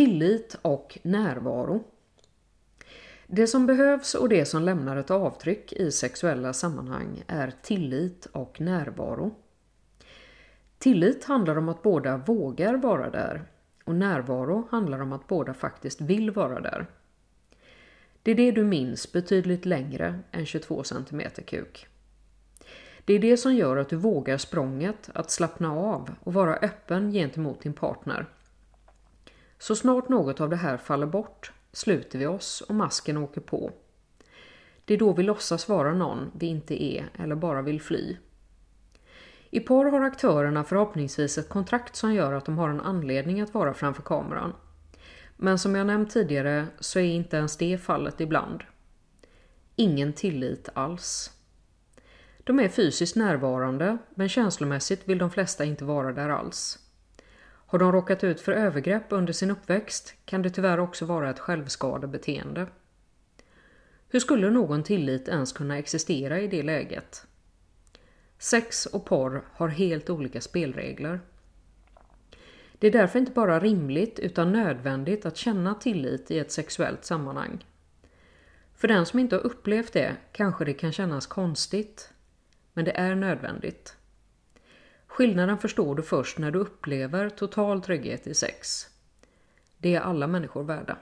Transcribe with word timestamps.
Tillit 0.00 0.56
och 0.62 0.98
närvaro. 1.02 1.84
Det 3.26 3.46
som 3.46 3.66
behövs 3.66 4.14
och 4.14 4.28
det 4.28 4.44
som 4.44 4.62
lämnar 4.62 4.96
ett 4.96 5.10
avtryck 5.10 5.72
i 5.72 5.92
sexuella 5.92 6.52
sammanhang 6.52 7.22
är 7.26 7.52
tillit 7.62 8.26
och 8.32 8.60
närvaro. 8.60 9.34
Tillit 10.78 11.24
handlar 11.24 11.58
om 11.58 11.68
att 11.68 11.82
båda 11.82 12.16
vågar 12.16 12.74
vara 12.74 13.10
där 13.10 13.42
och 13.84 13.94
närvaro 13.94 14.68
handlar 14.70 15.00
om 15.00 15.12
att 15.12 15.26
båda 15.26 15.54
faktiskt 15.54 16.00
vill 16.00 16.30
vara 16.30 16.60
där. 16.60 16.86
Det 18.22 18.30
är 18.30 18.34
det 18.34 18.50
du 18.50 18.64
minns 18.64 19.12
betydligt 19.12 19.66
längre 19.66 20.20
än 20.30 20.46
22 20.46 20.84
cm 20.84 21.22
kuk. 21.46 21.86
Det 23.04 23.14
är 23.14 23.18
det 23.18 23.36
som 23.36 23.54
gör 23.54 23.76
att 23.76 23.88
du 23.88 23.96
vågar 23.96 24.38
språnget 24.38 25.10
att 25.14 25.30
slappna 25.30 25.72
av 25.72 26.14
och 26.20 26.34
vara 26.34 26.56
öppen 26.56 27.12
gentemot 27.12 27.62
din 27.62 27.74
partner. 27.74 28.26
Så 29.60 29.76
snart 29.76 30.08
något 30.08 30.40
av 30.40 30.50
det 30.50 30.56
här 30.56 30.76
faller 30.76 31.06
bort 31.06 31.52
sluter 31.72 32.18
vi 32.18 32.26
oss 32.26 32.60
och 32.60 32.74
masken 32.74 33.16
åker 33.16 33.40
på. 33.40 33.72
Det 34.84 34.94
är 34.94 34.98
då 34.98 35.12
vi 35.12 35.22
låtsas 35.22 35.68
vara 35.68 35.94
någon 35.94 36.30
vi 36.34 36.46
inte 36.46 36.84
är 36.84 37.10
eller 37.18 37.34
bara 37.34 37.62
vill 37.62 37.80
fly. 37.80 38.16
I 39.50 39.60
par 39.60 39.84
har 39.84 40.00
aktörerna 40.00 40.64
förhoppningsvis 40.64 41.38
ett 41.38 41.48
kontrakt 41.48 41.96
som 41.96 42.14
gör 42.14 42.32
att 42.32 42.44
de 42.44 42.58
har 42.58 42.68
en 42.68 42.80
anledning 42.80 43.40
att 43.40 43.54
vara 43.54 43.74
framför 43.74 44.02
kameran. 44.02 44.52
Men 45.36 45.58
som 45.58 45.74
jag 45.74 45.86
nämnt 45.86 46.10
tidigare 46.10 46.66
så 46.78 46.98
är 46.98 47.04
inte 47.04 47.36
ens 47.36 47.56
det 47.56 47.78
fallet 47.78 48.20
ibland. 48.20 48.62
Ingen 49.76 50.12
tillit 50.12 50.68
alls. 50.74 51.30
De 52.44 52.60
är 52.60 52.68
fysiskt 52.68 53.16
närvarande 53.16 53.98
men 54.14 54.28
känslomässigt 54.28 55.08
vill 55.08 55.18
de 55.18 55.30
flesta 55.30 55.64
inte 55.64 55.84
vara 55.84 56.12
där 56.12 56.28
alls. 56.28 56.78
Har 57.70 57.78
de 57.78 57.92
råkat 57.92 58.24
ut 58.24 58.40
för 58.40 58.52
övergrepp 58.52 59.04
under 59.08 59.32
sin 59.32 59.50
uppväxt 59.50 60.14
kan 60.24 60.42
det 60.42 60.50
tyvärr 60.50 60.80
också 60.80 61.04
vara 61.04 61.30
ett 61.30 61.38
självskadebeteende. 61.38 62.66
Hur 64.08 64.20
skulle 64.20 64.50
någon 64.50 64.82
tillit 64.82 65.28
ens 65.28 65.52
kunna 65.52 65.78
existera 65.78 66.40
i 66.40 66.48
det 66.48 66.62
läget? 66.62 67.26
Sex 68.38 68.86
och 68.86 69.04
porr 69.04 69.44
har 69.52 69.68
helt 69.68 70.10
olika 70.10 70.40
spelregler. 70.40 71.20
Det 72.78 72.86
är 72.86 72.90
därför 72.90 73.18
inte 73.18 73.32
bara 73.32 73.60
rimligt 73.60 74.18
utan 74.18 74.52
nödvändigt 74.52 75.26
att 75.26 75.36
känna 75.36 75.74
tillit 75.74 76.30
i 76.30 76.38
ett 76.38 76.52
sexuellt 76.52 77.04
sammanhang. 77.04 77.64
För 78.74 78.88
den 78.88 79.06
som 79.06 79.18
inte 79.18 79.36
har 79.36 79.46
upplevt 79.46 79.92
det 79.92 80.16
kanske 80.32 80.64
det 80.64 80.74
kan 80.74 80.92
kännas 80.92 81.26
konstigt. 81.26 82.12
Men 82.72 82.84
det 82.84 82.98
är 82.98 83.14
nödvändigt. 83.14 83.96
Skillnaden 85.10 85.58
förstår 85.58 85.94
du 85.94 86.02
först 86.02 86.38
när 86.38 86.50
du 86.50 86.58
upplever 86.58 87.28
total 87.28 87.82
trygghet 87.82 88.26
i 88.26 88.34
sex. 88.34 88.86
Det 89.78 89.94
är 89.94 90.00
alla 90.00 90.26
människor 90.26 90.64
värda. 90.64 90.96